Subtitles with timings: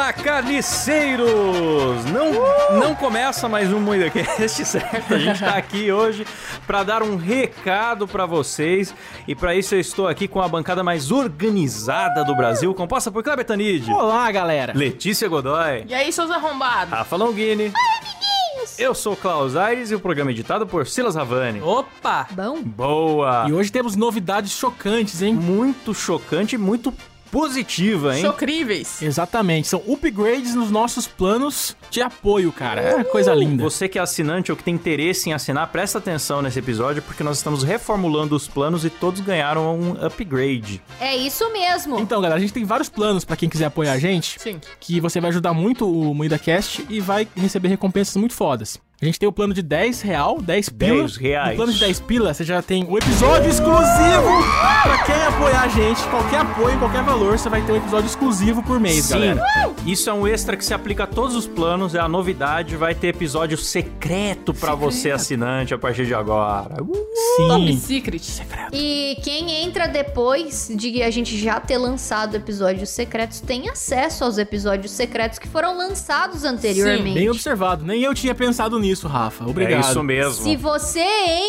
[0.00, 1.28] Olá, carniceiros!
[2.06, 5.12] Não, não começa mais um MuidaCast, certo?
[5.12, 6.26] A gente tá aqui hoje
[6.66, 8.94] para dar um recado para vocês
[9.28, 13.22] e para isso eu estou aqui com a bancada mais organizada do Brasil, composta por
[13.22, 14.72] Kleber Tanid, Olá, galera.
[14.74, 16.94] Letícia Godoy, E aí, seus arrombados?
[16.94, 17.70] Rafa Longini.
[18.78, 21.60] Eu sou o Klaus Aires e o programa é editado por Silas Havani.
[21.60, 22.26] Opa!
[22.30, 23.44] Bom, Boa!
[23.46, 25.34] E hoje temos novidades chocantes, hein?
[25.34, 26.90] Muito chocante e muito
[27.30, 28.22] positiva, hein?
[28.22, 29.02] Chocríveis.
[29.02, 32.80] Exatamente, são upgrades nos nossos planos de apoio, cara.
[32.80, 33.62] É coisa linda.
[33.62, 37.22] Você que é assinante ou que tem interesse em assinar, presta atenção nesse episódio porque
[37.22, 40.82] nós estamos reformulando os planos e todos ganharam um upgrade.
[41.00, 41.98] é isso mesmo.
[41.98, 44.60] Então, galera, a gente tem vários planos pra quem quiser apoiar a gente, Sim.
[44.78, 48.78] que você vai ajudar muito o MuidaCast e vai receber recompensas muito fodas.
[49.02, 51.00] A gente tem o plano de 10 real, 10 pila.
[51.00, 51.50] 10 reais.
[51.52, 54.28] No plano de 10 pila, você já tem um episódio exclusivo
[54.82, 56.02] pra quem apoiar a gente.
[56.08, 59.42] Qualquer apoio, qualquer valor, você vai ter um episódio exclusivo por mês, Sim, galera.
[59.86, 62.94] isso é um extra que se aplica a todos os planos, é a novidade, vai
[62.94, 66.82] ter episódio secreto pra você assinante a partir de agora.
[66.82, 67.10] Uh!
[67.48, 67.78] Top Sim.
[67.78, 68.20] Secret.
[68.70, 74.36] E quem entra depois de a gente já ter lançado episódios secretos tem acesso aos
[74.36, 77.14] episódios secretos que foram lançados anteriormente.
[77.14, 77.82] Bem observado.
[77.82, 79.44] Nem eu tinha pensado nisso, Rafa.
[79.48, 79.84] Obrigado.
[79.84, 80.42] É isso mesmo.
[80.44, 81.04] Se você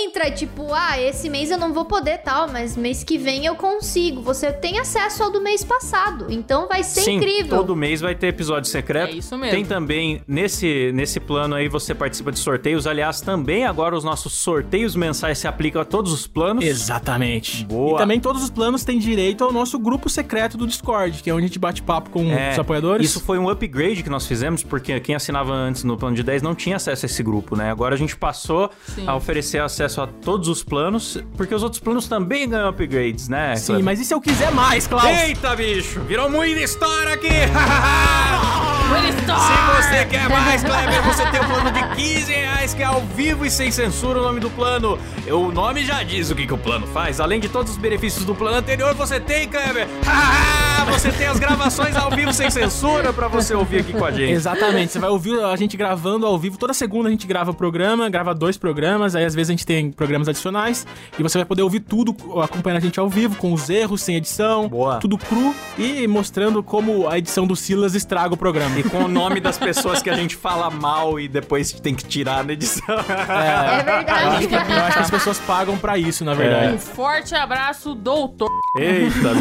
[0.06, 3.56] entra, tipo, ah, esse mês eu não vou poder tal, mas mês que vem eu
[3.56, 4.22] consigo.
[4.22, 6.28] Você tem acesso ao do mês passado.
[6.30, 7.58] Então vai ser Sim, incrível.
[7.58, 9.14] todo mês vai ter episódio secreto.
[9.14, 9.56] É isso mesmo.
[9.56, 12.86] Tem também, nesse, nesse plano aí, você participa de sorteios.
[12.88, 16.64] Aliás, também agora os nossos sorteios mensais se aplicam a todos os planos.
[16.64, 17.66] Exatamente.
[17.66, 17.96] Boa.
[17.96, 21.34] E também todos os planos têm direito ao nosso grupo secreto do Discord, que é
[21.34, 23.06] onde a gente bate papo com É, os apoiadores.
[23.10, 26.42] Isso foi um upgrade que nós fizemos, porque quem assinava antes no plano de 10
[26.42, 27.72] não tinha acesso a esse grupo, né?
[27.72, 29.08] Agora a gente passou Sim.
[29.08, 33.56] a oferecer acesso a todos os planos, porque os outros planos também ganham upgrades, né?
[33.56, 33.86] Sim, Kleber?
[33.86, 35.06] mas e se eu quiser mais, Klaus?
[35.06, 36.02] Eita, bicho!
[36.02, 37.28] Virou muita história aqui!
[38.92, 43.02] Se você quer mais, Kleber, você tem o plano de 15 reais, que é ao
[43.02, 45.00] vivo e sem censura o nome do plano.
[45.30, 47.20] O nome já diz o que, que o plano faz.
[47.22, 49.88] Além de todos os benefícios do plano anterior, você tem, Kleber.
[50.86, 54.32] você tem as gravações ao vivo sem censura pra você ouvir aqui com a gente.
[54.32, 56.58] Exatamente, você vai ouvir a gente gravando ao vivo.
[56.58, 59.92] Toda segunda a gente grava programa, grava dois programas, aí às vezes a gente tem
[59.92, 60.86] programas adicionais.
[61.18, 64.16] E você vai poder ouvir tudo acompanhando a gente ao vivo, com os erros, sem
[64.16, 64.98] edição, Boa.
[64.98, 68.80] tudo cru e mostrando como a edição do Silas estraga o programa.
[68.80, 72.06] E com o nome das pessoas que a gente fala mal e depois tem que
[72.06, 72.96] tirar na edição.
[72.96, 73.82] É
[74.12, 74.48] Eu acho, verdade.
[74.48, 76.74] que, eu acho que as pessoas pagam pra isso, na verdade.
[76.76, 78.50] Um forte abraço, doutor.
[78.76, 79.32] Eita.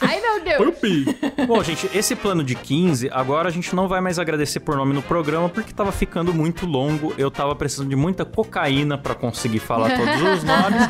[0.00, 0.78] Ai, meu Deus.
[0.78, 1.04] Pi.
[1.46, 4.94] Bom, gente, esse plano de 15, agora a gente não vai mais agradecer por nome
[4.94, 7.12] no programa porque tava ficando muito longo.
[7.18, 10.80] Eu tava precisando de muita cocaína pra conseguir falar todos os nomes.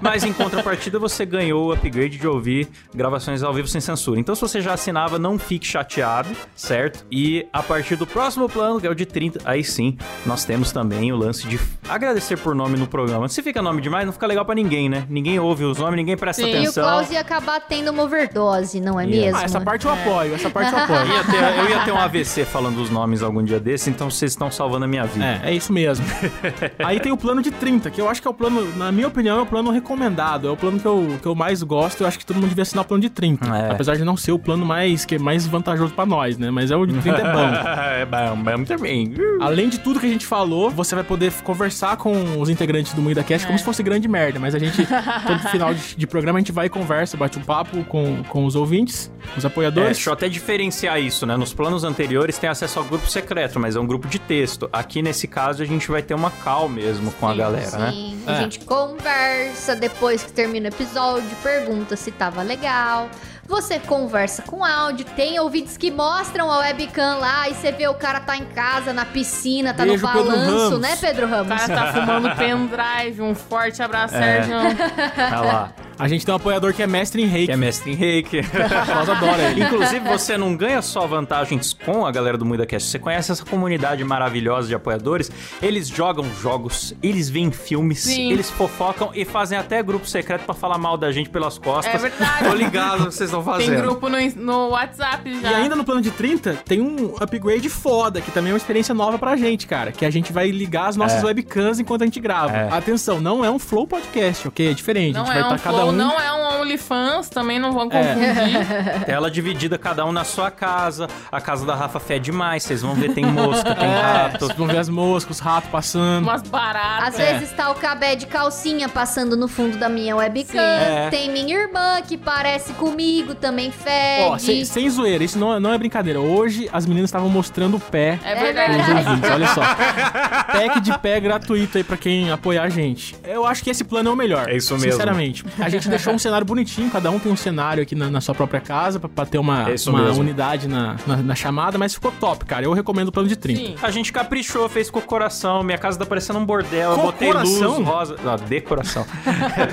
[0.00, 4.18] Mas em contrapartida, você ganhou o upgrade de ouvir gravações ao vivo sem censura.
[4.18, 7.06] Então, se você já assinava, não fique chateado, certo?
[7.12, 10.72] E a partir do próximo plano, que é o de 30, aí sim, nós temos
[10.72, 13.28] também o lance de agradecer por nome no programa.
[13.28, 15.06] Se fica nome demais, não fica legal pra ninguém, né?
[15.08, 16.87] Ninguém ouve os nomes, ninguém presta Sim, atenção.
[16.88, 19.26] Klaus ia acabar tendo uma overdose, não é Yeah.
[19.26, 19.38] mesmo?
[19.40, 21.06] Ah, essa parte eu apoio, essa parte eu apoio.
[21.06, 24.32] Ia ter- eu ia ter um AVC falando os nomes algum dia desse, então vocês
[24.32, 25.24] estão salvando a minha vida.
[25.24, 26.04] É, é isso mesmo.
[26.84, 29.08] Aí tem o plano de 30, que eu acho que é o plano, na minha
[29.08, 30.48] opinião, é o plano recomendado.
[30.48, 32.02] É o plano que eu, que eu mais gosto.
[32.02, 33.46] Eu acho que todo mundo devia assinar o plano de 30.
[33.56, 33.70] É.
[33.72, 36.50] Apesar de não ser o plano mais, que é mais vantajoso pra nós, né?
[36.50, 37.40] Mas é o de 30 é bom.
[37.40, 39.14] é bom, bom também.
[39.40, 43.00] Além de tudo que a gente falou, você vai poder conversar com os integrantes do
[43.02, 44.38] Moída Cast como se fosse grande merda.
[44.38, 47.42] Mas a gente, todo final de, de programa, a gente vai e conversa, bate um
[47.42, 49.96] papo com, com os ouvintes, os É, apoiadores.
[49.96, 51.36] deixa eu até diferenciar isso, né?
[51.36, 54.68] Nos planos anteriores tem acesso ao grupo secreto, mas é um grupo de texto.
[54.72, 57.90] Aqui, nesse caso, a gente vai ter uma call mesmo com a galera, né?
[57.90, 58.36] Sim, a É.
[58.40, 63.08] gente conversa depois que termina o episódio, pergunta se tava legal.
[63.46, 67.94] Você conversa com áudio, tem ouvintes que mostram a webcam lá e você vê o
[67.94, 71.48] cara tá em casa, na piscina, tá Beijo, no balanço, né, Pedro O Ramos?
[71.62, 73.22] cara tá fumando pendrive.
[73.22, 74.42] Um forte abraço, É.
[74.42, 74.54] Sérgio.
[74.54, 75.72] Olha lá.
[75.98, 77.46] A gente tem um apoiador que é mestre em reiki.
[77.46, 78.40] Que é mestre em reiki.
[78.94, 79.64] Nós adora ele.
[79.64, 82.88] Inclusive, você não ganha só vantagens com a galera do MuidaCast.
[82.88, 85.30] Você conhece essa comunidade maravilhosa de apoiadores.
[85.60, 88.30] Eles jogam jogos, eles veem filmes, Sim.
[88.32, 91.94] eles fofocam e fazem até grupo secreto pra falar mal da gente pelas costas.
[91.94, 92.44] É verdade.
[92.44, 93.70] Tô ligado vocês estão fazendo.
[93.74, 95.50] Tem grupo no, no WhatsApp já.
[95.50, 98.94] E ainda no plano de 30, tem um upgrade foda, que também é uma experiência
[98.94, 99.90] nova pra gente, cara.
[99.90, 101.26] Que a gente vai ligar as nossas É.
[101.26, 102.56] webcams enquanto a gente grava.
[102.56, 102.68] É.
[102.72, 104.70] Atenção, não é um Flow Podcast, ok?
[104.70, 105.14] É diferente.
[105.14, 105.92] Não a gente é vai um estar cada um.
[105.92, 108.14] não é um OnlyFans, também não vão É.
[108.14, 109.04] confundir.
[109.06, 111.08] Tela dividida, cada um na sua casa.
[111.30, 114.44] A casa da Rafa fede mais, vocês vão ver, tem mosca, tem É, rato.
[114.46, 116.24] vocês vão ver as moscas, os ratos passando.
[116.24, 117.08] Umas baratas.
[117.08, 120.52] Às vezes tá o cabé de calcinha passando no fundo da minha webcam.
[120.52, 120.58] Sim.
[120.58, 121.08] É.
[121.10, 124.22] Tem minha irmã que parece comigo, também fede.
[124.30, 126.20] Ó, sem, sem zoeira, isso não, é- não é brincadeira.
[126.20, 128.72] Hoje as meninas estavam mostrando o pé É É verdade.
[128.74, 129.08] pros verdade.
[129.08, 129.62] ouvintes, olha só.
[130.52, 133.16] Pack de pé gratuito aí pra quem apoiar a gente.
[133.24, 134.48] Eu acho que esse plano é o melhor.
[134.48, 134.92] É isso mesmo.
[134.92, 135.44] Sinceramente.
[135.58, 138.34] A gente deixou um cenário bonitinho, cada um tem um cenário aqui na, na sua
[138.34, 142.10] própria casa pra, pra ter uma, É uma unidade na, na, na chamada, mas ficou
[142.12, 142.64] top, cara.
[142.64, 143.60] Eu recomendo o plano de 30.
[143.60, 143.74] Sim.
[143.82, 145.62] A gente caprichou, fez com o coração.
[145.62, 146.92] Minha casa tá parecendo um bordel.
[146.92, 148.16] Eu Com botei luz rosa.
[148.22, 149.06] Não, decoração.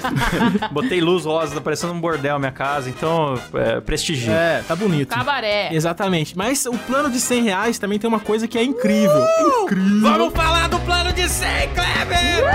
[0.72, 2.90] botei luz rosa, tá parecendo um bordel minha casa.
[2.90, 4.32] Então, é, prestigio.
[4.32, 5.10] É, tá bonito.
[5.10, 5.74] Cabaré.
[5.74, 6.38] Exatamente.
[6.38, 9.26] Mas o plano de 100 reais também tem uma coisa que é incrível.
[9.64, 10.02] Incrível.
[10.02, 12.46] Vamos falar do plano de 100, Kleber!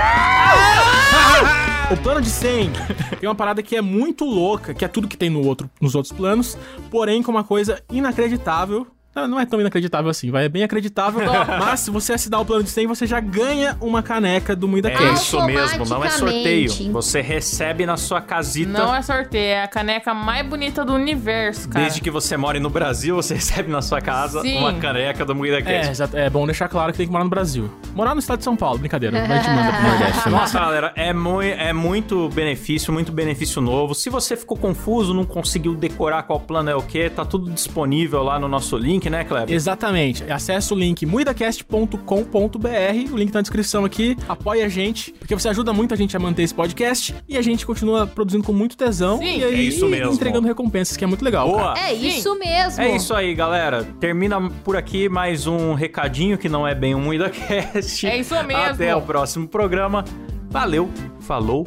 [1.91, 2.71] O plano de 100
[3.19, 5.93] tem uma parada que é muito louca, que é tudo que tem no outro, nos
[5.93, 6.57] outros planos,
[6.89, 8.87] porém com uma coisa inacreditável.
[9.13, 11.19] Não, não é tão inacreditável assim, vai, é bem acreditável.
[11.59, 14.87] mas se você assinar o plano de 100, você já ganha uma caneca do Muida
[14.87, 15.27] É Cast.
[15.27, 16.71] isso mesmo, não é sorteio.
[16.93, 18.71] Você recebe na sua casita.
[18.71, 21.83] Não é sorteio, é a caneca mais bonita do universo, cara.
[21.83, 24.57] Desde que você more no Brasil, você recebe na sua casa Sim.
[24.59, 25.91] uma caneca do Moída É, Cast.
[25.91, 27.69] exato, é bom deixar claro que tem que morar no Brasil.
[27.95, 29.25] Morar no estado de São Paulo, brincadeira.
[29.27, 30.39] Vai te manda pro Nordeste também.
[30.39, 33.93] Nossa, galera, é, mui- é muito benefício, muito benefício novo.
[33.93, 38.23] Se você ficou confuso, não conseguiu decorar qual plano é o que, tá tudo disponível
[38.23, 39.53] lá no nosso link, né, Kleber?
[39.53, 40.23] Exatamente.
[40.31, 44.15] Acesse o link muidacast.com.br, o link tá na descrição aqui.
[44.27, 47.41] Apoie a gente, porque você ajuda muito a gente a manter esse podcast e a
[47.41, 50.13] gente continua produzindo com muito tesão Sim, e aí é isso mesmo.
[50.13, 51.47] entregando recompensas, que é muito legal.
[51.49, 51.73] Boa!
[51.73, 51.79] cara.
[51.89, 52.81] É isso mesmo.
[52.81, 53.83] É isso aí, galera.
[53.99, 57.80] Termina por aqui mais um recadinho que não é bem um MuidaCast.
[58.07, 58.63] É isso mesmo.
[58.63, 60.03] Até o próximo programa.
[60.49, 60.89] Valeu,
[61.21, 61.65] falou,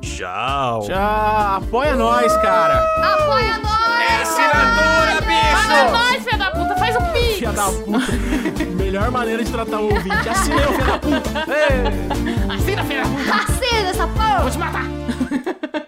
[0.00, 0.80] tchau.
[0.86, 2.78] Tchau, apoia nós, cara.
[3.02, 4.00] Apoia nós!
[4.00, 5.92] É assinatura, Paga bicho!
[5.92, 7.34] nós, filha da puta, faz um pix.
[7.36, 8.72] Filha da puta.
[8.82, 10.28] Melhor maneira de tratar o ouvinte.
[10.28, 11.44] Assinei, ô filho da puta.
[12.54, 13.34] Assina, filha da puta.
[13.52, 14.40] Assina essa porra!
[14.40, 14.84] Vou te matar.